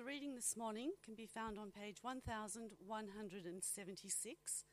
[0.00, 4.64] The reading this morning can be found on page 1176,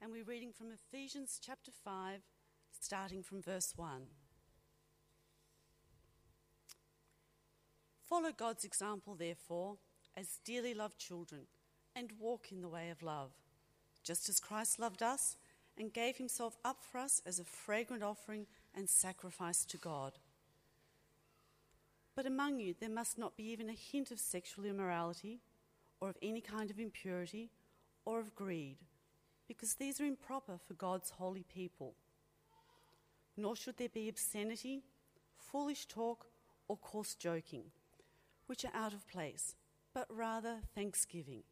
[0.00, 2.20] and we're reading from Ephesians chapter 5,
[2.80, 4.06] starting from verse 1.
[8.08, 9.76] Follow God's example, therefore,
[10.16, 11.42] as dearly loved children,
[11.94, 13.32] and walk in the way of love,
[14.02, 15.36] just as Christ loved us
[15.76, 20.14] and gave himself up for us as a fragrant offering and sacrifice to God.
[22.14, 25.40] But among you there must not be even a hint of sexual immorality,
[26.00, 27.50] or of any kind of impurity,
[28.04, 28.76] or of greed,
[29.48, 31.94] because these are improper for God's holy people.
[33.36, 34.84] Nor should there be obscenity,
[35.36, 36.26] foolish talk,
[36.68, 37.64] or coarse joking,
[38.46, 39.54] which are out of place,
[39.92, 41.42] but rather thanksgiving.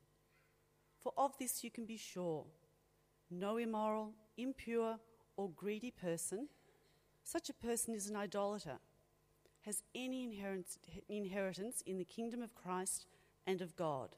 [1.01, 2.45] For of this you can be sure
[3.31, 4.99] no immoral, impure,
[5.37, 6.49] or greedy person,
[7.25, 8.79] such a person is an idolater
[9.65, 10.25] has any
[11.09, 13.07] inheritance in the kingdom of Christ
[13.47, 14.17] and of God.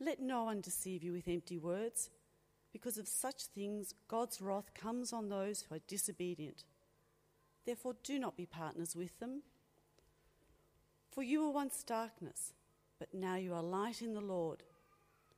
[0.00, 2.10] Let no one deceive you with empty words,
[2.72, 6.64] because of such things God's wrath comes on those who are disobedient.
[7.64, 9.42] Therefore, do not be partners with them.
[11.10, 12.52] For you were once darkness,
[12.98, 14.62] but now you are light in the Lord.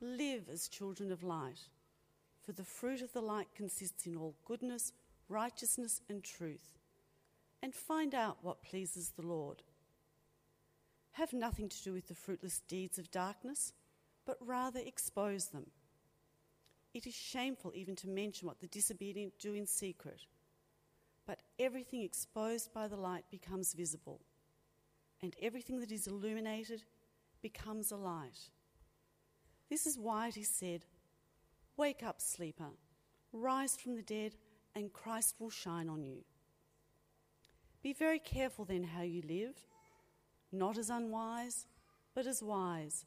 [0.00, 1.68] Live as children of light,
[2.40, 4.92] for the fruit of the light consists in all goodness,
[5.28, 6.78] righteousness, and truth
[7.64, 9.62] and find out what pleases the Lord.
[11.12, 13.72] Have nothing to do with the fruitless deeds of darkness,
[14.26, 15.70] but rather expose them.
[16.92, 20.26] It is shameful even to mention what the disobedient do in secret,
[21.26, 24.20] but everything exposed by the light becomes visible,
[25.22, 26.82] and everything that is illuminated
[27.40, 28.50] becomes a light.
[29.70, 30.84] This is why it is said,
[31.78, 32.72] Wake up, sleeper,
[33.32, 34.34] rise from the dead,
[34.74, 36.24] and Christ will shine on you.
[37.84, 39.56] Be very careful then how you live,
[40.50, 41.66] not as unwise,
[42.14, 43.04] but as wise,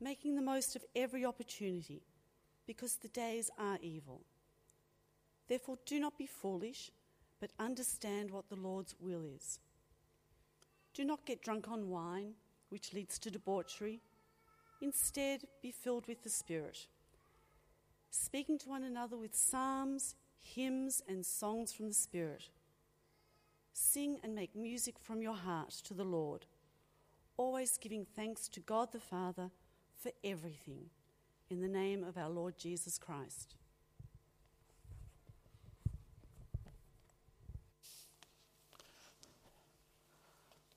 [0.00, 2.02] making the most of every opportunity,
[2.66, 4.22] because the days are evil.
[5.46, 6.90] Therefore, do not be foolish,
[7.40, 9.60] but understand what the Lord's will is.
[10.94, 12.32] Do not get drunk on wine,
[12.70, 14.00] which leads to debauchery.
[14.82, 16.88] Instead, be filled with the Spirit,
[18.10, 22.48] speaking to one another with psalms, hymns, and songs from the Spirit
[23.80, 26.46] Sing and make music from your heart to the Lord,
[27.36, 29.50] always giving thanks to God the Father
[29.96, 30.90] for everything,
[31.48, 33.54] in the name of our Lord Jesus Christ.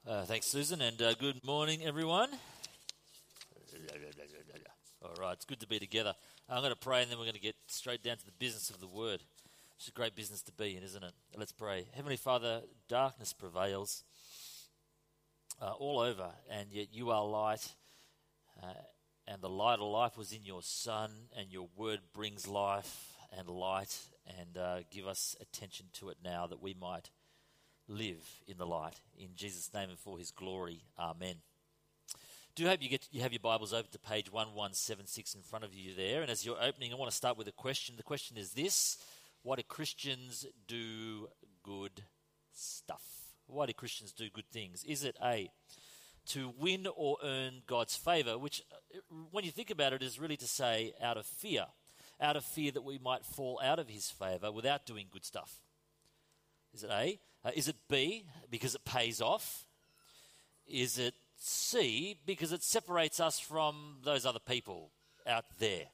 [0.08, 2.30] Uh, thanks, Susan, and uh, good morning, everyone.
[5.04, 6.14] All right, it's good to be together.
[6.48, 8.70] I'm going to pray, and then we're going to get straight down to the business
[8.70, 9.24] of the word.
[9.82, 11.14] It's a great business to be in, isn't it?
[11.36, 11.88] Let's pray.
[11.96, 14.04] Heavenly Father, darkness prevails
[15.60, 17.68] uh, all over, and yet you are light,
[18.62, 18.74] uh,
[19.28, 23.48] and the light of life was in your Son, and your word brings life and
[23.48, 23.98] light,
[24.38, 27.10] and uh, give us attention to it now that we might
[27.88, 29.02] live in the light.
[29.18, 30.84] In Jesus' name and for his glory.
[31.00, 31.38] Amen.
[32.54, 35.74] Do hope you get you have your Bibles open to page 1176 in front of
[35.74, 36.22] you there.
[36.22, 37.96] And as you're opening, I want to start with a question.
[37.98, 39.00] The question is this
[39.44, 41.28] why do Christians do
[41.64, 42.04] good
[42.52, 43.04] stuff?
[43.48, 44.84] Why do Christians do good things?
[44.84, 45.50] Is it A,
[46.28, 49.00] to win or earn God's favor, which, uh,
[49.32, 51.66] when you think about it, is really to say out of fear,
[52.20, 55.60] out of fear that we might fall out of His favor without doing good stuff?
[56.74, 57.20] Is it A?
[57.44, 59.66] Uh, is it B, because it pays off?
[60.68, 64.92] Is it C, because it separates us from those other people
[65.26, 65.86] out there?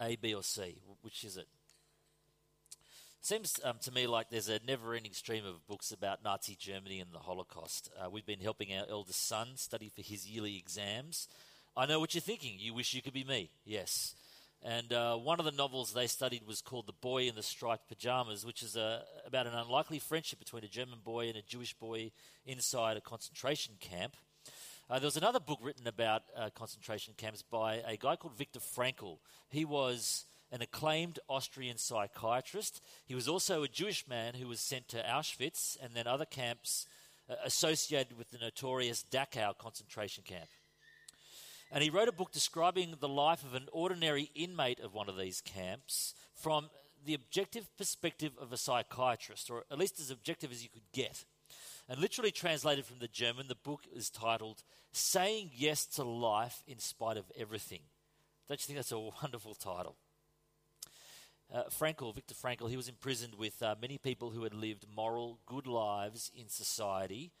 [0.00, 0.80] A, B, or C?
[1.02, 1.46] Which is it?
[3.22, 7.00] Seems um, to me like there's a never ending stream of books about Nazi Germany
[7.00, 7.90] and the Holocaust.
[8.02, 11.28] Uh, we've been helping our eldest son study for his yearly exams.
[11.76, 12.54] I know what you're thinking.
[12.58, 13.50] You wish you could be me.
[13.66, 14.14] Yes.
[14.62, 17.88] And uh, one of the novels they studied was called The Boy in the Striped
[17.88, 21.74] Pajamas, which is a, about an unlikely friendship between a German boy and a Jewish
[21.74, 22.12] boy
[22.46, 24.16] inside a concentration camp.
[24.90, 28.58] Uh, there was another book written about uh, concentration camps by a guy called Viktor
[28.58, 29.18] Frankl.
[29.48, 32.82] He was an acclaimed Austrian psychiatrist.
[33.06, 36.88] He was also a Jewish man who was sent to Auschwitz and then other camps
[37.28, 40.48] uh, associated with the notorious Dachau concentration camp.
[41.70, 45.16] And he wrote a book describing the life of an ordinary inmate of one of
[45.16, 46.68] these camps from
[47.06, 51.24] the objective perspective of a psychiatrist, or at least as objective as you could get.
[51.90, 56.78] And literally translated from the German, the book is titled Saying Yes to Life in
[56.78, 57.80] Spite of Everything.
[58.46, 59.96] Don't you think that's a wonderful title?
[61.52, 65.40] Uh, Frankl, Viktor Frankl, he was imprisoned with uh, many people who had lived moral,
[65.46, 67.32] good lives in society,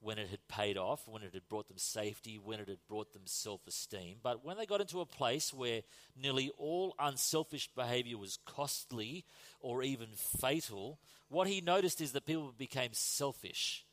[0.00, 3.12] when it had paid off, when it had brought them safety, when it had brought
[3.12, 4.16] them self esteem.
[4.22, 5.82] But when they got into a place where
[6.18, 9.26] nearly all unselfish behavior was costly
[9.60, 13.84] or even fatal, what he noticed is that people became selfish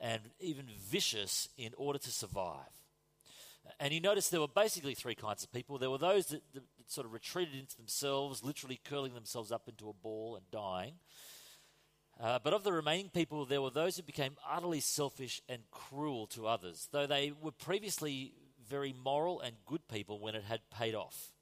[0.00, 2.84] and even vicious in order to survive.
[3.80, 5.78] And he noticed there were basically three kinds of people.
[5.78, 9.68] There were those that, that, that sort of retreated into themselves, literally curling themselves up
[9.68, 10.94] into a ball and dying.
[12.20, 16.26] Uh, but of the remaining people, there were those who became utterly selfish and cruel
[16.28, 18.34] to others, though they were previously
[18.68, 21.32] very moral and good people when it had paid off.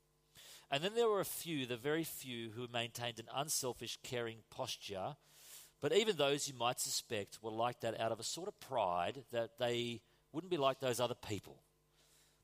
[0.70, 5.16] And then there were a few, the very few, who maintained an unselfish, caring posture.
[5.82, 9.24] But even those you might suspect were like that out of a sort of pride
[9.32, 10.00] that they
[10.32, 11.58] wouldn't be like those other people,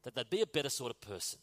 [0.02, 1.38] that they'd be a better sort of person.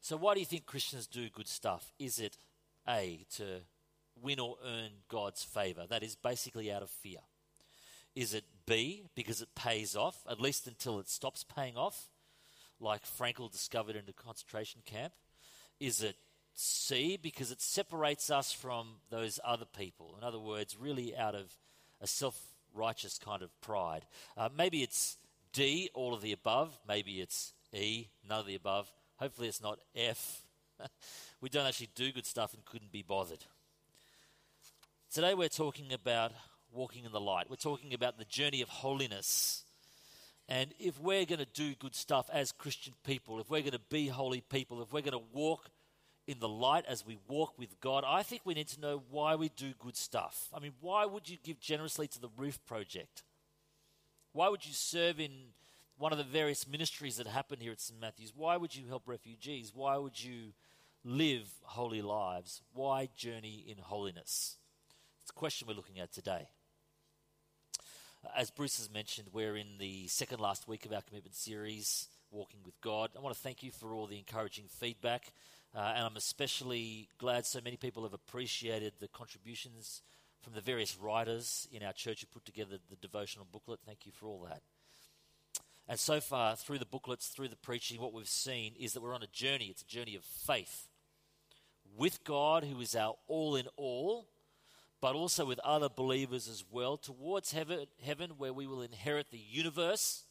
[0.00, 1.92] So, why do you think Christians do good stuff?
[1.98, 2.36] Is it
[2.86, 3.62] A, to
[4.20, 5.86] win or earn God's favor.
[5.88, 7.20] That is basically out of fear.
[8.14, 12.08] Is it B, because it pays off, at least until it stops paying off,
[12.78, 15.14] like Frankl discovered in the concentration camp?
[15.80, 16.16] Is it
[16.54, 20.14] C, because it separates us from those other people?
[20.18, 21.56] In other words, really out of
[22.00, 22.38] a self
[22.74, 24.06] righteous kind of pride.
[24.36, 25.16] Uh, maybe it's
[25.52, 26.78] D, all of the above.
[26.88, 28.90] Maybe it's E, none of the above.
[29.16, 30.42] Hopefully it's not F.
[31.40, 33.44] we don't actually do good stuff and couldn't be bothered.
[35.12, 36.32] Today we're talking about
[36.72, 37.50] walking in the light.
[37.50, 39.64] We're talking about the journey of holiness.
[40.48, 43.80] And if we're going to do good stuff as Christian people, if we're going to
[43.90, 45.70] be holy people, if we're going to walk
[46.26, 49.34] in the light as we walk with God, I think we need to know why
[49.34, 50.48] we do good stuff.
[50.54, 53.22] I mean, why would you give generously to the Roof Project?
[54.32, 55.30] Why would you serve in
[55.98, 58.00] one of the various ministries that happen here at St.
[58.00, 58.32] Matthew's?
[58.34, 59.72] Why would you help refugees?
[59.74, 60.52] Why would you
[61.04, 62.62] live holy lives?
[62.72, 64.56] Why journey in holiness?
[65.22, 66.48] It's a question we're looking at today.
[68.36, 72.60] As Bruce has mentioned, we're in the second last week of our commitment series, Walking
[72.64, 73.10] with God.
[73.14, 75.34] I want to thank you for all the encouraging feedback,
[75.74, 80.02] uh, and I'm especially glad so many people have appreciated the contributions
[80.42, 83.80] from the various writers in our church who put together the devotional booklet.
[83.86, 84.62] Thank you for all that.
[85.88, 89.14] And so far, through the booklets, through the preaching, what we've seen is that we're
[89.14, 89.66] on a journey.
[89.66, 90.88] It's a journey of faith
[91.96, 94.28] with God, who is our all in all,
[95.00, 99.38] but also with other believers as well, towards heaven, heaven where we will inherit the
[99.38, 100.24] universe,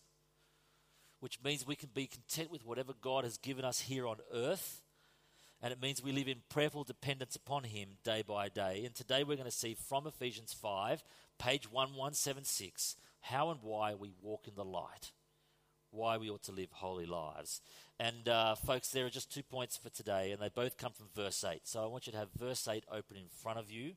[1.19, 4.80] which means we can be content with whatever God has given us here on earth.
[5.63, 8.83] And it means we live in prayerful dependence upon Him day by day.
[8.83, 11.03] And today we're going to see from Ephesians 5,
[11.37, 15.11] page 1176, how and why we walk in the light,
[15.91, 17.61] why we ought to live holy lives.
[17.99, 21.09] And uh, folks, there are just two points for today, and they both come from
[21.15, 21.61] verse 8.
[21.65, 23.93] So I want you to have verse 8 open in front of you.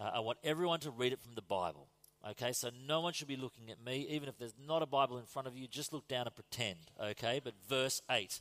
[0.00, 1.88] Uh, I want everyone to read it from the Bible.
[2.30, 5.18] Okay, so no one should be looking at me, even if there's not a Bible
[5.18, 6.78] in front of you, just look down and pretend.
[7.02, 8.40] Okay, but verse 8.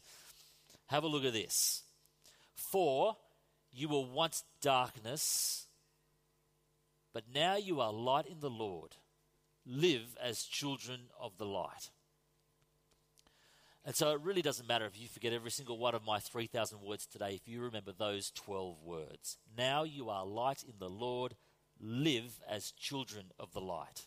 [0.90, 1.82] Have a look at this.
[2.70, 3.18] For
[3.72, 5.68] you were once darkness,
[7.14, 8.96] but now you are light in the Lord.
[9.66, 11.90] Live as children of the light.
[13.84, 16.82] And so it really doesn't matter if you forget every single one of my 3,000
[16.82, 19.38] words today, if you remember those 12 words.
[19.58, 21.36] Now you are light in the Lord,
[21.80, 24.06] live as children of the light.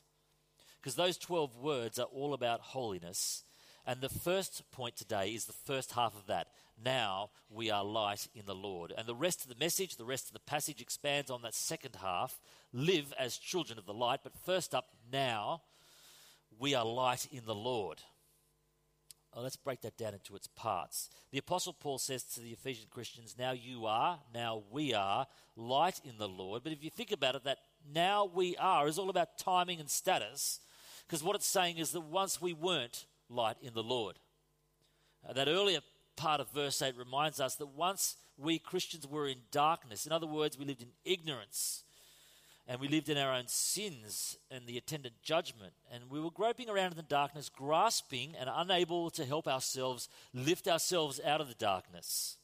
[0.80, 3.42] Because those 12 words are all about holiness.
[3.86, 6.48] And the first point today is the first half of that.
[6.82, 8.92] Now we are light in the Lord.
[8.96, 11.96] And the rest of the message, the rest of the passage expands on that second
[12.00, 12.40] half
[12.72, 14.20] live as children of the light.
[14.22, 15.62] But first up, now
[16.58, 18.00] we are light in the Lord.
[19.36, 21.10] Oh, let's break that down into its parts.
[21.32, 25.26] The Apostle Paul says to the Ephesian Christians, Now you are, now we are,
[25.56, 26.62] light in the Lord.
[26.62, 27.58] But if you think about it, that
[27.92, 30.60] now we are is all about timing and status.
[31.06, 34.18] Because what it's saying is that once we weren't light in the Lord.
[35.28, 35.80] Uh, that earlier
[36.16, 40.26] part of verse 8 reminds us that once we Christians were in darkness, in other
[40.26, 41.84] words, we lived in ignorance
[42.66, 45.74] and we lived in our own sins and the attendant judgment.
[45.92, 50.66] And we were groping around in the darkness, grasping and unable to help ourselves lift
[50.66, 52.38] ourselves out of the darkness.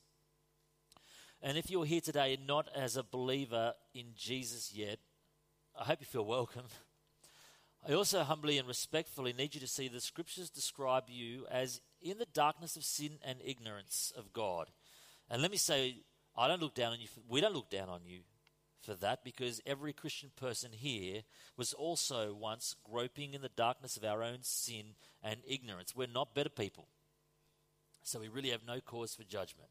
[1.43, 4.99] And if you're here today not as a believer in Jesus yet,
[5.79, 6.67] I hope you feel welcome.
[7.89, 12.19] I also humbly and respectfully need you to see the scriptures describe you as in
[12.19, 14.69] the darkness of sin and ignorance of God.
[15.28, 15.97] And let me say,
[16.37, 17.09] I don't look down on you.
[17.28, 18.21] we don't look down on you
[18.80, 21.23] for that because every Christian person here
[21.57, 25.95] was also once groping in the darkness of our own sin and ignorance.
[25.95, 26.88] We're not better people.
[28.02, 29.69] So we really have no cause for judgment.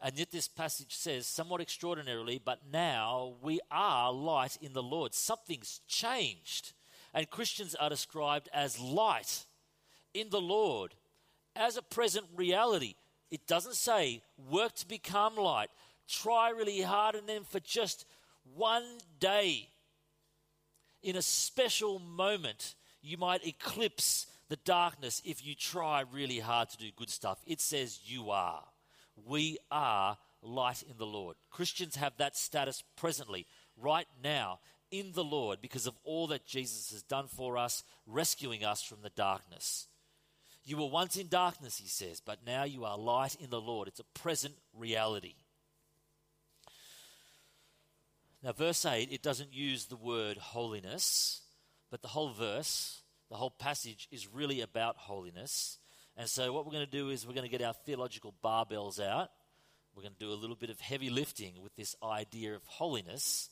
[0.00, 5.12] And yet, this passage says, somewhat extraordinarily, but now we are light in the Lord.
[5.12, 6.72] Something's changed.
[7.12, 9.44] And Christians are described as light
[10.14, 10.94] in the Lord
[11.58, 12.94] as a present reality.
[13.30, 15.68] It doesn't say work to become light,
[16.08, 18.06] try really hard, and then for just
[18.54, 18.84] one
[19.20, 19.68] day,
[21.02, 26.78] in a special moment, you might eclipse the darkness if you try really hard to
[26.78, 27.38] do good stuff.
[27.46, 28.64] It says you are.
[29.26, 31.36] We are light in the Lord.
[31.50, 33.46] Christians have that status presently,
[33.76, 34.60] right now,
[34.90, 39.02] in the Lord, because of all that Jesus has done for us, rescuing us from
[39.02, 39.86] the darkness.
[40.68, 43.88] You were once in darkness, he says, but now you are light in the Lord.
[43.88, 45.36] It's a present reality.
[48.42, 51.40] Now, verse 8, it doesn't use the word holiness,
[51.90, 55.78] but the whole verse, the whole passage is really about holiness.
[56.18, 59.02] And so, what we're going to do is we're going to get our theological barbells
[59.02, 59.30] out.
[59.94, 63.48] We're going to do a little bit of heavy lifting with this idea of holiness,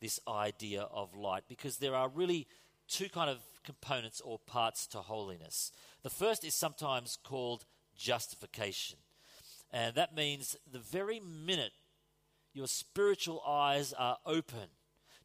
[0.00, 2.46] this idea of light, because there are really
[2.90, 5.72] two kind of components or parts to holiness.
[6.02, 7.64] The first is sometimes called
[7.96, 8.98] justification.
[9.72, 11.72] And that means the very minute
[12.52, 14.68] your spiritual eyes are open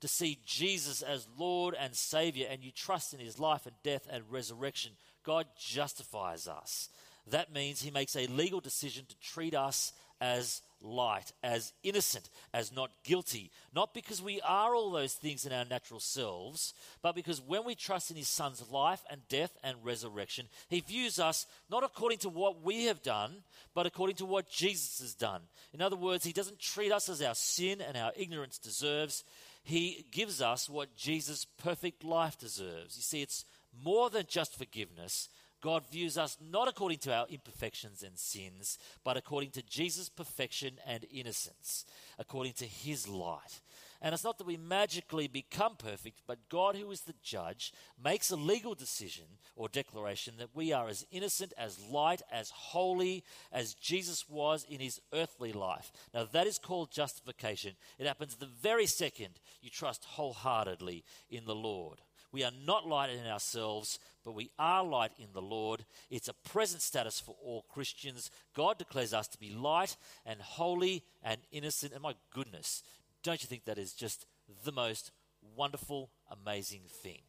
[0.02, 4.08] to see Jesus as Lord and Savior, and you trust in His life and death
[4.12, 4.92] and resurrection,
[5.24, 6.90] God justifies us.
[7.28, 12.72] That means He makes a legal decision to treat us as light, as innocent, as
[12.72, 13.52] not guilty.
[13.74, 17.76] Not because we are all those things in our natural selves, but because when we
[17.76, 22.30] trust in His Son's life and death and resurrection, He views us not according to
[22.30, 25.42] what we have done, but according to what Jesus has done.
[25.74, 29.24] In other words, He doesn't treat us as our sin and our ignorance deserves.
[29.64, 32.96] He gives us what Jesus' perfect life deserves.
[32.96, 33.46] You see, it's
[33.84, 35.30] more than just forgiveness,
[35.66, 40.74] God views us not according to our imperfections and sins, but according to Jesus' perfection
[40.86, 41.86] and innocence,
[42.20, 43.62] according to his light.
[44.00, 48.30] And it's not that we magically become perfect, but God, who is the judge, makes
[48.30, 53.74] a legal decision or declaration that we are as innocent, as light, as holy as
[53.74, 55.92] Jesus was in his earthly life.
[56.14, 57.72] Now, that is called justification.
[57.98, 62.02] It happens the very second you trust wholeheartedly in the Lord.
[62.36, 65.86] We are not light in ourselves, but we are light in the Lord.
[66.10, 68.30] It's a present status for all Christians.
[68.54, 71.94] God declares us to be light and holy and innocent.
[71.94, 72.84] And my goodness,
[73.24, 74.26] don't you think that is just
[74.66, 75.12] the most
[75.56, 77.22] wonderful, amazing thing?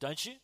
[0.00, 0.34] Don't you?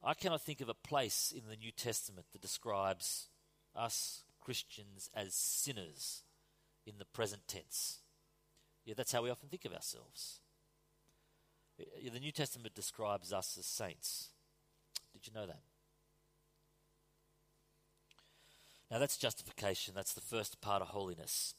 [0.00, 3.30] I cannot think of a place in the New Testament that describes
[3.74, 6.22] us Christians as sinners
[6.86, 7.98] in the present tense.
[8.86, 10.38] Yeah, that's how we often think of ourselves.
[11.76, 14.28] The New Testament describes us as saints.
[15.12, 15.60] Did you know that?
[18.90, 19.92] Now, that's justification.
[19.94, 21.54] That's the first part of holiness.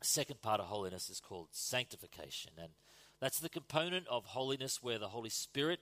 [0.00, 2.52] Second part of holiness is called sanctification.
[2.58, 2.70] And
[3.20, 5.80] that's the component of holiness where the Holy Spirit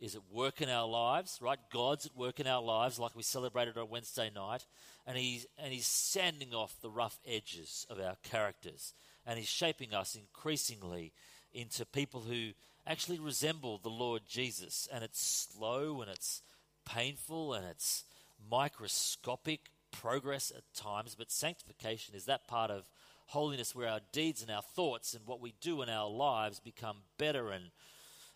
[0.00, 1.60] is at work in our lives, right?
[1.72, 4.66] God's at work in our lives, like we celebrated on Wednesday night,
[5.06, 8.94] and he's and he's sanding off the rough edges of our characters,
[9.26, 11.12] and he's shaping us increasingly
[11.52, 12.50] into people who
[12.86, 14.88] actually resemble the Lord Jesus.
[14.92, 16.42] And it's slow and it's
[16.84, 18.04] painful and it's
[18.50, 22.84] microscopic progress at times, but sanctification is that part of
[23.26, 26.96] holiness where our deeds and our thoughts and what we do in our lives become
[27.18, 27.70] better and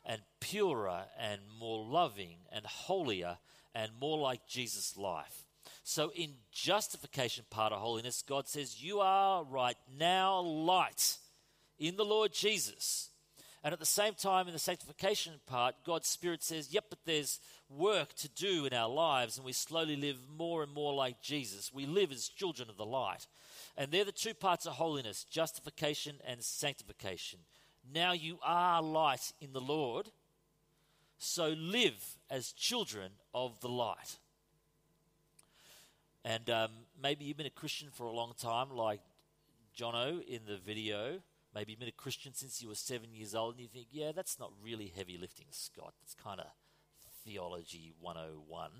[0.09, 3.39] and purer and more loving and holier
[3.75, 5.46] and more like Jesus' life.
[5.89, 11.19] So, in justification part of holiness, God says, You are right now light
[11.79, 13.11] in the Lord Jesus.
[13.63, 17.39] And at the same time, in the sanctification part, God's Spirit says, Yep, but there's
[17.71, 21.73] work to do in our lives, and we slowly live more and more like Jesus.
[21.73, 23.29] We live as children of the light.
[23.77, 27.39] And they're the two parts of holiness justification and sanctification.
[27.95, 30.09] Now you are light in the Lord,
[31.17, 34.17] so live as children of the light.
[36.27, 39.01] And um, maybe you've been a Christian for a long time, like
[39.79, 41.21] Jono in the video.
[41.55, 44.11] Maybe you've been a Christian since you were seven years old, and you think, yeah,
[44.11, 45.95] that's not really heavy lifting, Scott.
[46.03, 46.47] It's kind of
[47.25, 48.71] theology 101.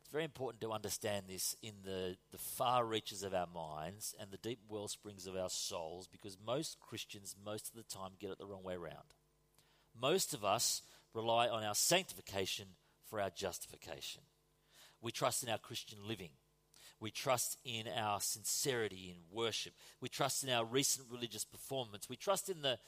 [0.00, 4.32] It's very important to understand this in the, the far reaches of our minds and
[4.32, 8.32] the deep well springs of our souls because most Christians, most of the time, get
[8.32, 9.14] it the wrong way around.
[9.98, 10.82] Most of us
[11.14, 12.66] rely on our sanctification
[13.08, 14.22] for our justification.
[15.02, 16.30] We trust in our Christian living.
[17.00, 19.72] We trust in our sincerity in worship.
[20.00, 22.08] We trust in our recent religious performance.
[22.08, 22.78] We trust in the,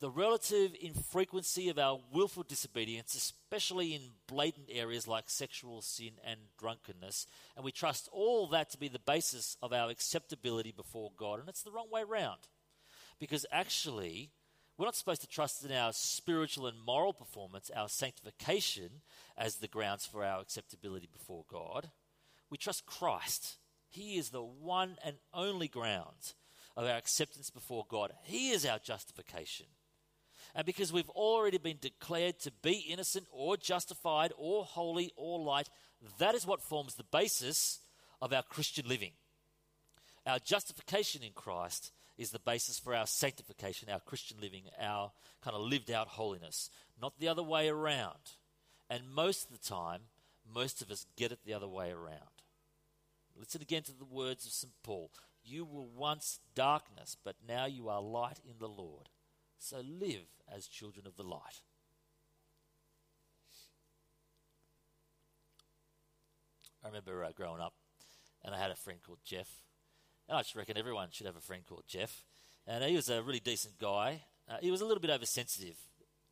[0.00, 6.38] the relative infrequency of our willful disobedience, especially in blatant areas like sexual sin and
[6.58, 7.26] drunkenness.
[7.56, 11.40] And we trust all that to be the basis of our acceptability before God.
[11.40, 12.40] And it's the wrong way round.
[13.18, 14.28] Because actually,
[14.76, 19.02] we're not supposed to trust in our spiritual and moral performance, our sanctification,
[19.36, 21.90] as the grounds for our acceptability before God.
[22.50, 23.56] We trust Christ.
[23.88, 26.34] He is the one and only ground
[26.76, 28.12] of our acceptance before God.
[28.24, 29.66] He is our justification.
[30.56, 35.68] And because we've already been declared to be innocent or justified or holy or light,
[36.18, 37.80] that is what forms the basis
[38.20, 39.12] of our Christian living.
[40.26, 45.10] Our justification in Christ is the basis for our sanctification, our Christian living, our
[45.42, 48.32] kind of lived out holiness, not the other way around.
[48.88, 50.02] And most of the time,
[50.52, 52.20] most of us get it the other way around.
[53.36, 54.72] Listen again to the words of St.
[54.82, 55.10] Paul.
[55.42, 59.08] You were once darkness, but now you are light in the Lord.
[59.58, 61.62] So live as children of the light.
[66.84, 67.74] I remember uh, growing up,
[68.44, 69.48] and I had a friend called Jeff.
[70.28, 72.24] And I just reckon everyone should have a friend called Jeff.
[72.66, 74.22] And he was a really decent guy.
[74.48, 75.76] Uh, he was a little bit oversensitive,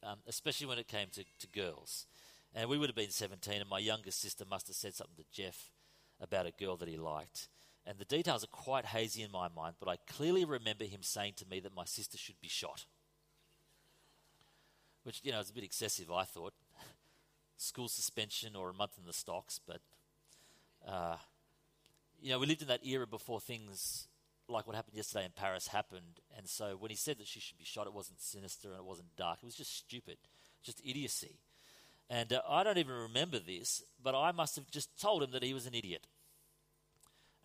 [0.03, 2.07] um, especially when it came to, to girls.
[2.55, 5.25] And we would have been 17, and my youngest sister must have said something to
[5.33, 5.71] Jeff
[6.21, 7.49] about a girl that he liked.
[7.87, 11.35] And the details are quite hazy in my mind, but I clearly remember him saying
[11.39, 12.85] to me that my sister should be shot.
[15.03, 16.53] Which, you know, is a bit excessive, I thought.
[17.57, 19.81] School suspension or a month in the stocks, but
[20.87, 21.17] uh,
[22.23, 24.07] you know, we lived in that era before things
[24.49, 26.21] like what happened yesterday in Paris happened.
[26.37, 28.85] And so when he said that she should be shot, it wasn't sinister and it
[28.85, 29.38] wasn't dark.
[29.43, 30.19] It was just stupid,
[30.62, 31.41] just idiocy.
[32.09, 35.43] And uh, I don't even remember this, but I must have just told him that
[35.43, 36.07] he was an idiot.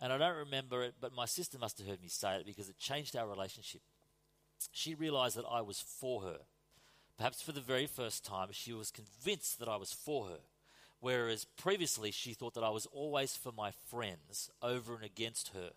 [0.00, 2.68] And I don't remember it, but my sister must have heard me say it because
[2.68, 3.80] it changed our relationship.
[4.70, 6.38] She realized that I was for her.
[7.16, 10.38] Perhaps for the very first time, she was convinced that I was for her
[11.00, 15.70] whereas previously she thought that I was always for my friends over and against her.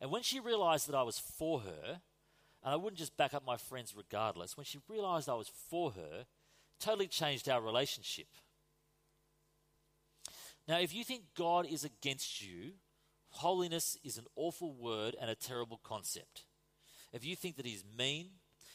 [0.00, 2.00] And when she realized that I was for her,
[2.62, 5.92] and I wouldn't just back up my friends regardless, when she realized I was for
[5.92, 6.26] her,
[6.80, 8.26] totally changed our relationship.
[10.66, 12.72] Now, if you think God is against you,
[13.28, 16.42] holiness is an awful word and a terrible concept.
[17.12, 18.28] If you think that He's mean,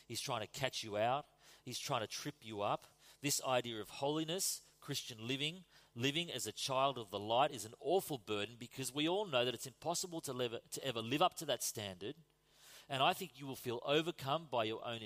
[0.08, 1.26] He's trying to catch you out,
[1.64, 2.88] He's trying to trip you up,
[3.22, 7.76] this idea of holiness Christian living, living as a child of the light, is an
[7.80, 11.36] awful burden because we all know that it's impossible to, live, to ever live up
[11.36, 12.16] to that standard.
[12.90, 15.02] And I think you will feel overcome by your own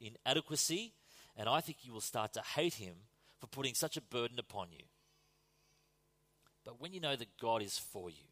[0.00, 0.94] inadequacy,
[1.36, 2.94] and I think you will start to hate Him
[3.38, 4.86] for putting such a burden upon you.
[6.64, 8.24] But when you know that God is for you,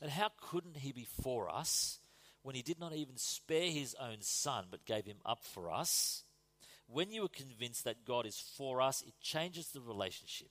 [0.00, 1.98] and how couldn't He be for us
[2.42, 6.24] when He did not even spare His own Son but gave Him up for us?
[6.86, 10.50] When you are convinced that God is for us, it changes the relationship.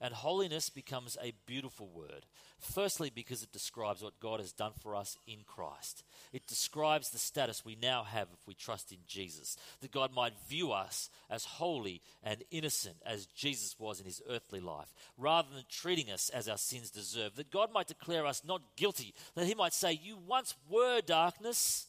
[0.00, 2.26] And holiness becomes a beautiful word.
[2.58, 6.04] Firstly, because it describes what God has done for us in Christ.
[6.32, 9.56] It describes the status we now have if we trust in Jesus.
[9.80, 14.60] That God might view us as holy and innocent as Jesus was in his earthly
[14.60, 17.36] life, rather than treating us as our sins deserve.
[17.36, 19.14] That God might declare us not guilty.
[19.34, 21.86] That he might say, You once were darkness,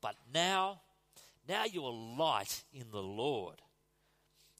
[0.00, 0.80] but now
[1.50, 3.56] now you are light in the Lord.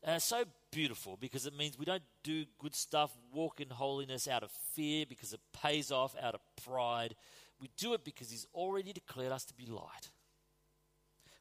[0.02, 4.26] And it's so beautiful because it means we don't do good stuff, walk in holiness
[4.26, 7.14] out of fear because it pays off out of pride.
[7.60, 10.10] We do it because He's already declared us to be light.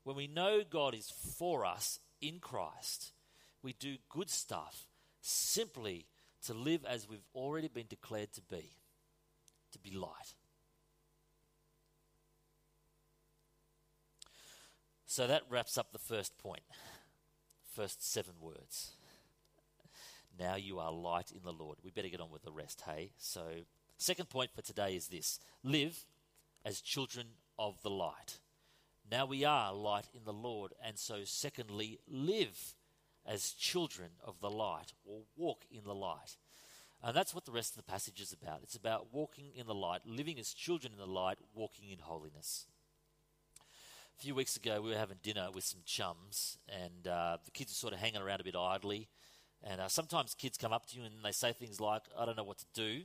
[0.04, 3.12] When we know God is for us in Christ,
[3.64, 4.86] we do good stuff
[5.22, 6.06] simply
[6.46, 8.70] to live as we've already been declared to be,
[9.72, 10.36] to be light.
[15.10, 16.62] So that wraps up the first point.
[17.76, 18.92] First seven words.
[20.40, 21.80] Now you are light in the Lord.
[21.84, 23.14] We better get on with the rest, hey?
[23.18, 23.42] So,
[23.98, 26.06] second point for today is this live
[26.64, 27.26] as children
[27.58, 28.38] of the light.
[29.12, 32.76] Now we are light in the Lord, and so, secondly, live
[33.26, 36.38] as children of the light or walk in the light.
[37.04, 38.60] And that's what the rest of the passage is about.
[38.62, 42.68] It's about walking in the light, living as children in the light, walking in holiness.
[44.20, 47.72] A few weeks ago, we were having dinner with some chums, and uh, the kids
[47.72, 49.08] are sort of hanging around a bit idly.
[49.64, 52.36] And uh, sometimes kids come up to you and they say things like, I don't
[52.36, 53.04] know what to do,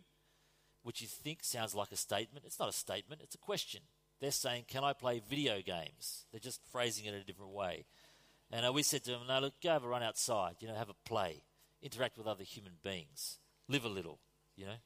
[0.82, 2.44] which you think sounds like a statement.
[2.44, 3.82] It's not a statement, it's a question.
[4.20, 6.24] They're saying, Can I play video games?
[6.32, 7.84] They're just phrasing it in a different way.
[8.50, 10.74] And uh, we said to them, No, look, go have a run outside, you know,
[10.74, 11.44] have a play,
[11.80, 14.18] interact with other human beings, live a little,
[14.56, 14.78] you know.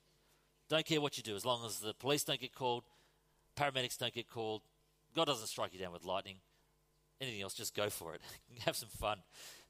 [0.69, 2.85] Don't care what you do, as long as the police don't get called,
[3.57, 4.61] paramedics don't get called,
[5.15, 6.37] God doesn't strike you down with lightning.
[7.21, 8.21] Anything else, just go for it.
[8.65, 9.19] Have some fun.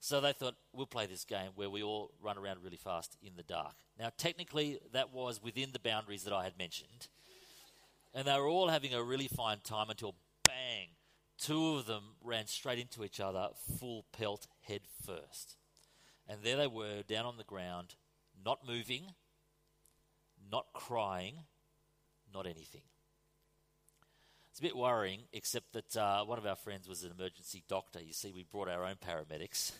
[0.00, 3.32] So they thought, we'll play this game where we all run around really fast in
[3.36, 3.74] the dark.
[3.98, 7.08] Now, technically, that was within the boundaries that I had mentioned.
[8.14, 10.88] And they were all having a really fine time until bang,
[11.38, 13.48] two of them ran straight into each other,
[13.78, 15.56] full pelt head first.
[16.28, 17.94] And there they were, down on the ground,
[18.44, 19.14] not moving,
[20.50, 21.34] not crying,
[22.32, 22.82] not anything.
[24.58, 28.00] It's a bit worrying, except that uh, one of our friends was an emergency doctor.
[28.02, 29.70] You see, we brought our own paramedics.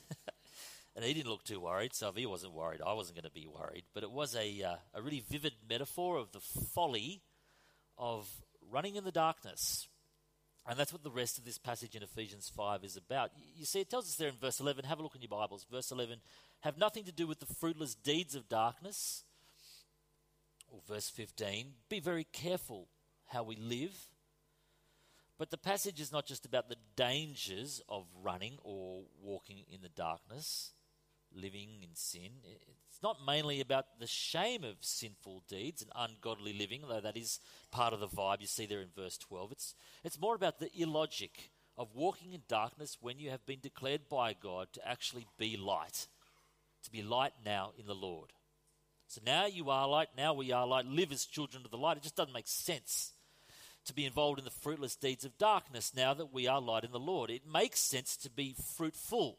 [0.95, 3.33] and he didn't look too worried, so if he wasn't worried, I wasn't going to
[3.33, 3.87] be worried.
[3.93, 7.23] But it was a, uh, a really vivid metaphor of the folly
[7.99, 8.31] of
[8.71, 9.89] running in the darkness.
[10.65, 13.33] And that's what the rest of this passage in Ephesians 5 is about.
[13.57, 15.67] You see, it tells us there in verse 11, have a look in your Bibles.
[15.69, 16.19] Verse 11,
[16.61, 19.25] have nothing to do with the fruitless deeds of darkness.
[20.69, 22.87] Or verse 15, be very careful
[23.27, 24.07] how we live.
[25.39, 29.89] But the passage is not just about the dangers of running or walking in the
[29.89, 30.73] darkness,
[31.33, 32.31] living in sin.
[32.89, 37.39] It's not mainly about the shame of sinful deeds and ungodly living, though that is
[37.71, 39.53] part of the vibe you see there in verse 12.
[39.53, 44.09] It's, it's more about the illogic of walking in darkness when you have been declared
[44.09, 46.09] by God to actually be light,
[46.83, 48.33] to be light now in the Lord.
[49.07, 51.97] So now you are light, now we are light, live as children of the light.
[51.97, 53.13] It just doesn't make sense
[53.89, 56.93] to be involved in the fruitless deeds of darkness now that we are light in
[56.93, 57.31] the Lord.
[57.31, 59.39] It makes sense to be fruitful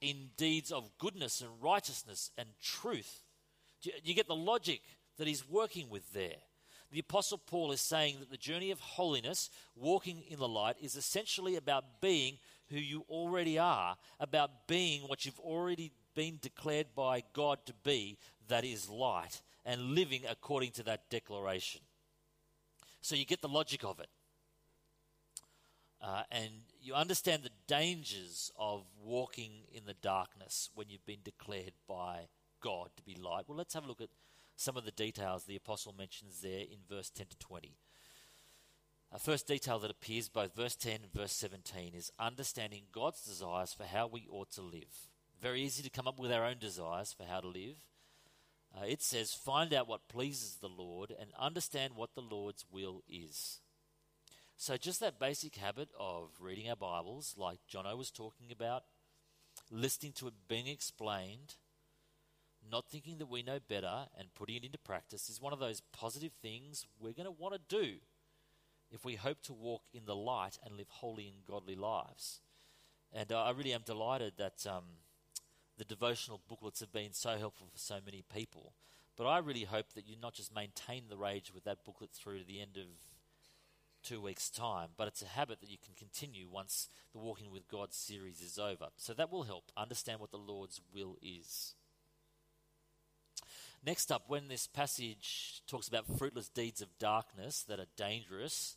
[0.00, 3.22] in deeds of goodness and righteousness and truth.
[3.82, 4.80] You, get the logic
[5.18, 6.36] that he's working with there?
[6.92, 10.96] The Apostle Paul is saying that the journey of holiness, walking in the light, is
[10.96, 17.22] essentially about being who you already are, about being what you've already been declared by
[17.32, 21.80] God to be, that is light, and living according to that declaration.
[23.00, 24.08] So you get the logic of it.
[26.02, 31.74] Uh, and you understand the dangers of walking in the darkness when you've been declared
[31.86, 32.28] by
[32.62, 33.44] God to be light.
[33.46, 34.08] Well, let's have a look at
[34.56, 37.76] some of the details the apostle mentions there in verse 10 to 20.
[39.12, 43.74] A first detail that appears both verse 10 and verse 17 is understanding God's desires
[43.74, 45.08] for how we ought to live.
[45.42, 47.76] Very easy to come up with our own desires for how to live.
[48.76, 53.02] Uh, it says, Find out what pleases the Lord and understand what the Lord's will
[53.08, 53.60] is.
[54.56, 58.84] So, just that basic habit of reading our Bibles, like Jono was talking about,
[59.70, 61.54] listening to it being explained,
[62.70, 65.82] not thinking that we know better, and putting it into practice is one of those
[65.92, 67.94] positive things we're going to want to do
[68.90, 72.40] if we hope to walk in the light and live holy and godly lives.
[73.12, 74.66] And uh, I really am delighted that.
[74.66, 74.84] Um,
[75.80, 78.74] the devotional booklets have been so helpful for so many people.
[79.16, 82.40] But I really hope that you not just maintain the rage with that booklet through
[82.40, 82.84] to the end of
[84.02, 87.66] two weeks' time, but it's a habit that you can continue once the Walking with
[87.66, 88.88] God series is over.
[88.98, 91.74] So that will help understand what the Lord's will is.
[93.82, 98.76] Next up, when this passage talks about fruitless deeds of darkness that are dangerous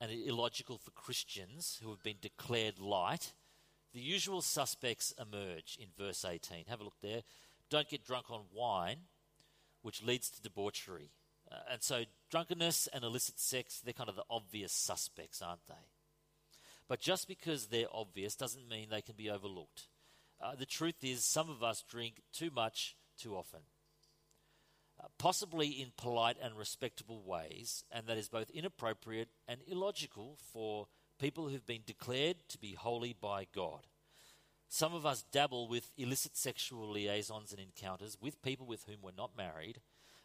[0.00, 3.32] and illogical for Christians who have been declared light,
[3.92, 6.64] the usual suspects emerge in verse 18.
[6.68, 7.22] Have a look there.
[7.70, 8.98] Don't get drunk on wine,
[9.82, 11.10] which leads to debauchery.
[11.50, 15.74] Uh, and so, drunkenness and illicit sex, they're kind of the obvious suspects, aren't they?
[16.88, 19.88] But just because they're obvious doesn't mean they can be overlooked.
[20.40, 23.60] Uh, the truth is, some of us drink too much too often.
[25.02, 30.86] Uh, possibly in polite and respectable ways, and that is both inappropriate and illogical for
[31.22, 33.86] people who've been declared to be holy by God.
[34.68, 39.12] Some of us dabble with illicit sexual liaisons and encounters with people with whom we're
[39.16, 39.80] not married,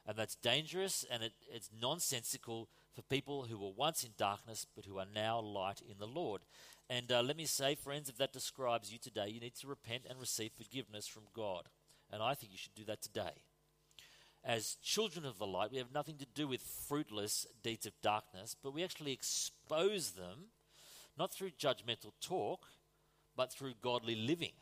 [0.07, 4.85] and that's dangerous and it, it's nonsensical for people who were once in darkness but
[4.85, 6.41] who are now light in the Lord.
[6.89, 10.03] And uh, let me say, friends, if that describes you today, you need to repent
[10.09, 11.69] and receive forgiveness from God.
[12.11, 13.43] And I think you should do that today.
[14.43, 18.55] As children of the light, we have nothing to do with fruitless deeds of darkness,
[18.63, 20.47] but we actually expose them
[21.17, 22.67] not through judgmental talk,
[23.35, 24.53] but through godly living.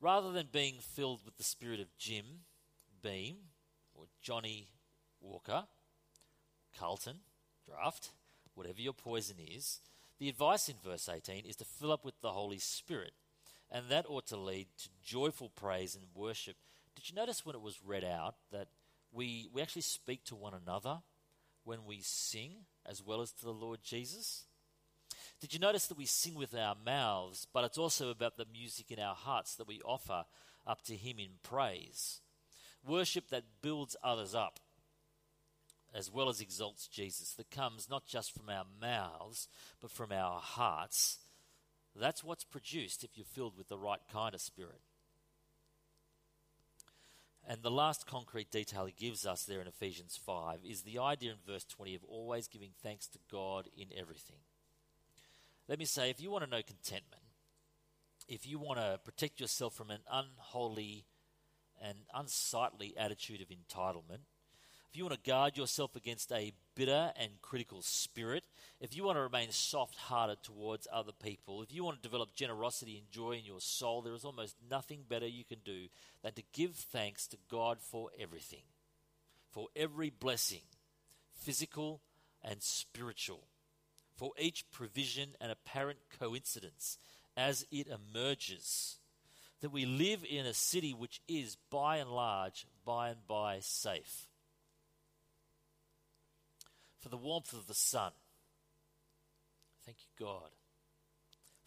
[0.00, 2.24] Rather than being filled with the spirit of Jim
[3.02, 3.36] Beam
[3.94, 4.68] or Johnnie
[5.20, 5.64] Walker,
[6.78, 7.20] Carlton,
[7.66, 8.10] Draft,
[8.54, 9.80] whatever your poison is,
[10.18, 13.12] the advice in verse 18 is to fill up with the Holy Spirit,
[13.70, 16.56] and that ought to lead to joyful praise and worship.
[16.94, 18.68] Did you notice when it was read out that
[19.12, 20.98] we, we actually speak to one another
[21.64, 22.66] when we sing?
[22.86, 24.44] as well as to the Lord Jesus?
[25.40, 28.90] Did you notice that we sing with our mouths, but it's also about the music
[28.90, 30.24] in our hearts that we offer
[30.66, 32.20] up to Him in praise?
[32.86, 34.60] Worship that builds others up
[35.94, 39.46] as well as exalts Jesus, that comes not just from our mouths,
[39.80, 41.18] but from our hearts.
[41.94, 44.80] That's what's produced if you're filled with the right kind of spirit.
[47.46, 51.32] And the last concrete detail he gives us there in Ephesians 5 is the idea
[51.32, 54.38] in verse 20 of always giving thanks to God in everything.
[55.68, 57.22] Let me say, if you want to know contentment,
[58.28, 61.04] if you want to protect yourself from an unholy
[61.82, 64.24] and unsightly attitude of entitlement,
[64.94, 68.44] if you want to guard yourself against a bitter and critical spirit,
[68.80, 72.32] if you want to remain soft hearted towards other people, if you want to develop
[72.36, 75.88] generosity and joy in your soul, there is almost nothing better you can do
[76.22, 78.62] than to give thanks to God for everything,
[79.50, 80.62] for every blessing,
[81.34, 82.00] physical
[82.40, 83.48] and spiritual,
[84.16, 86.98] for each provision and apparent coincidence
[87.36, 88.98] as it emerges.
[89.60, 94.28] That we live in a city which is, by and large, by and by safe
[97.04, 98.12] for the warmth of the sun.
[99.84, 100.48] Thank you, God.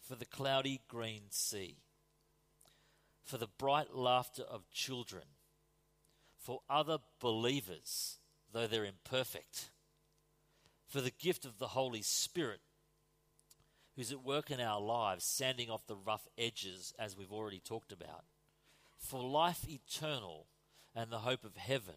[0.00, 1.76] For the cloudy green sea.
[3.22, 5.22] For the bright laughter of children.
[6.40, 8.18] For other believers,
[8.52, 9.70] though they're imperfect.
[10.88, 12.60] For the gift of the Holy Spirit,
[13.94, 17.92] who's at work in our lives, sanding off the rough edges, as we've already talked
[17.92, 18.24] about.
[18.98, 20.46] For life eternal
[20.96, 21.94] and the hope of heaven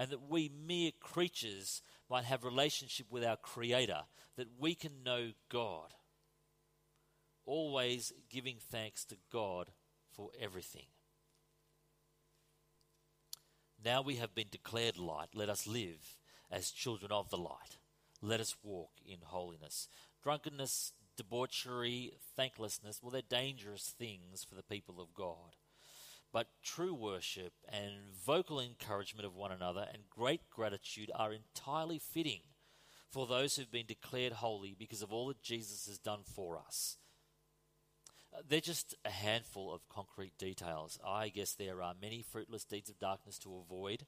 [0.00, 4.00] and that we mere creatures might have relationship with our creator
[4.36, 5.92] that we can know god
[7.44, 9.72] always giving thanks to god
[10.10, 10.86] for everything.
[13.84, 15.28] Now we have been declared light.
[15.34, 16.16] Let us live
[16.50, 17.78] as children of the light.
[18.22, 19.88] Let us walk in holiness.
[20.22, 25.56] Drunkenness debauchery thanklessness well they're dangerous things for the people of god
[26.32, 32.40] but true worship and vocal encouragement of one another and great gratitude are entirely fitting
[33.08, 36.96] for those who've been declared holy because of all that Jesus has done for us.
[38.32, 40.98] Uh, they're just a handful of concrete details.
[41.04, 44.06] I guess there are many fruitless deeds of darkness to avoid.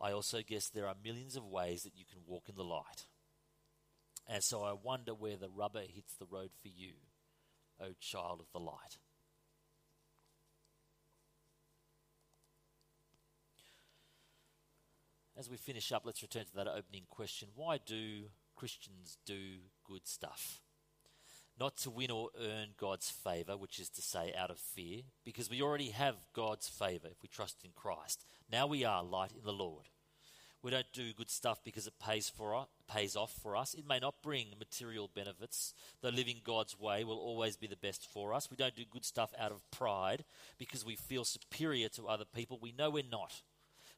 [0.00, 3.06] I also guess there are millions of ways that you can walk in the light.
[4.28, 6.92] And so I wonder where the rubber hits the road for you,
[7.80, 8.98] O child of the light.
[15.38, 17.48] As we finish up, let's return to that opening question.
[17.54, 19.36] Why do Christians do
[19.84, 20.60] good stuff?
[21.58, 25.48] Not to win or earn God's favor, which is to say, out of fear, because
[25.48, 28.24] we already have God's favor if we trust in Christ.
[28.50, 29.86] Now we are light in the Lord.
[30.62, 33.74] We don't do good stuff because it pays for us, pays off for us.
[33.74, 38.06] It may not bring material benefits, though living God's way will always be the best
[38.12, 38.50] for us.
[38.50, 40.24] We don't do good stuff out of pride
[40.58, 42.58] because we feel superior to other people.
[42.60, 43.42] We know we're not.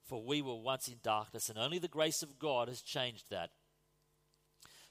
[0.09, 3.51] For we were once in darkness, and only the grace of God has changed that.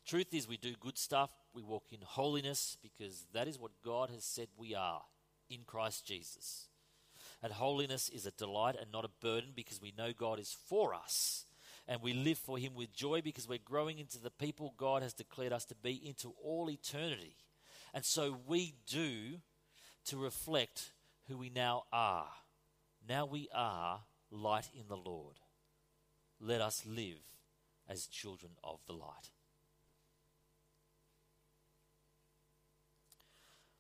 [0.06, 4.12] Truth is, we do good stuff, we walk in holiness, because that is what God
[4.12, 5.02] has said we are
[5.50, 6.68] in Christ Jesus.
[7.42, 10.94] And holiness is a delight and not a burden because we know God is for
[10.94, 11.46] us.
[11.88, 15.14] And we live for Him with joy because we're growing into the people God has
[15.14, 17.36] declared us to be into all eternity.
[17.94, 19.40] And so we do
[20.06, 20.92] to reflect
[21.28, 22.30] who we now are.
[23.08, 24.02] Now we are
[24.32, 25.36] light in the Lord.
[26.40, 27.22] Let us live
[27.90, 29.32] as children of the light.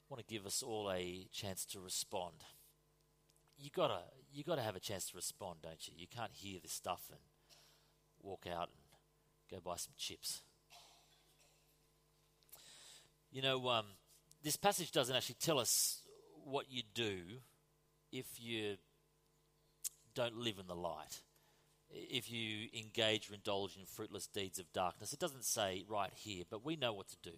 [0.09, 2.35] I want to give us all a chance to respond.
[3.57, 3.99] You gotta
[4.31, 5.93] you gotta have a chance to respond, don't you?
[5.97, 7.19] You can't hear this stuff and
[8.21, 10.41] walk out and go buy some chips.
[13.31, 13.85] You know, um,
[14.43, 16.01] this passage doesn't actually tell us
[16.45, 17.19] what you do
[18.11, 18.77] if you
[20.17, 21.21] don't live in the light,
[21.91, 26.43] if you engage or indulge in fruitless deeds of darkness, it doesn't say right here,
[26.49, 27.37] but we know what to do.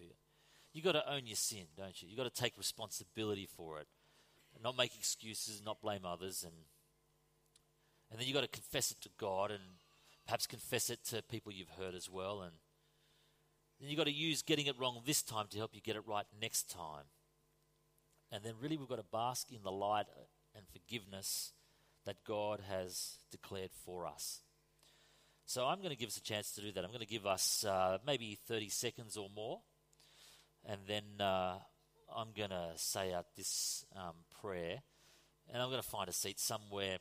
[0.72, 2.08] You've got to own your sin, don't you?
[2.08, 3.86] You've got to take responsibility for it.
[4.64, 6.54] Not make excuses, not blame others, and
[8.10, 9.62] and then you've got to confess it to God and
[10.26, 12.42] perhaps confess it to people you've hurt as well.
[12.42, 12.52] And
[13.78, 16.02] then you've got to use getting it wrong this time to help you get it
[16.06, 17.04] right next time.
[18.32, 20.06] And then really we've got to bask in the light
[20.56, 21.52] and forgiveness
[22.06, 24.40] that God has declared for us.
[25.46, 26.84] So I'm going to give us a chance to do that.
[26.84, 29.60] I'm going to give us uh, maybe 30 seconds or more,
[30.64, 31.58] and then uh,
[32.16, 34.78] I'm going to say out this um, prayer,
[35.52, 36.98] and I'm going to find a seat somewhere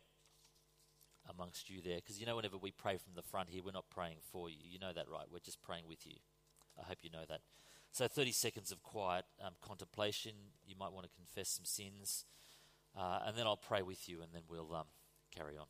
[1.29, 3.89] amongst you there, because you know, whenever we pray from the front here, we're not
[3.91, 4.57] praying for you.
[4.63, 5.27] You know that, right?
[5.31, 6.15] We're just praying with you.
[6.79, 7.41] I hope you know that.
[7.91, 10.31] So 30 seconds of quiet um, contemplation.
[10.65, 12.25] You might want to confess some sins.
[12.97, 14.85] Uh, and then I'll pray with you, and then we'll um,
[15.35, 15.67] carry on.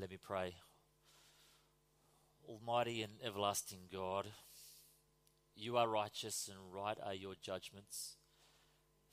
[0.00, 0.54] Let me pray.
[2.48, 4.28] Almighty and everlasting God,
[5.54, 8.16] you are righteous and right are your judgments.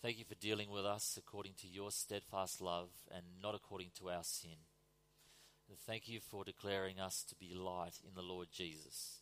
[0.02, 4.10] Thank you for dealing with us according to your steadfast love and not according to
[4.10, 4.60] our sin.
[5.68, 9.18] And thank you for declaring us to be light in the Lord Jesus.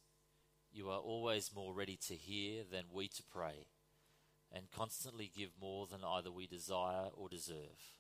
[0.72, 3.66] You are always more ready to hear than we to pray,
[4.52, 7.96] and constantly give more than either we desire or deserve.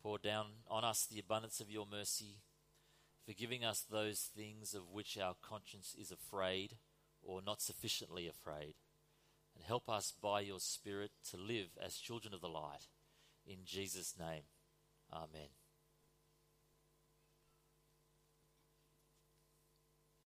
[0.00, 2.36] Pour down on us the abundance of your mercy,
[3.26, 6.76] forgiving us those things of which our conscience is afraid
[7.22, 8.74] or not sufficiently afraid,
[9.54, 12.88] and help us by your Spirit to live as children of the light.
[13.46, 14.42] In Jesus' name,
[15.12, 15.63] Amen.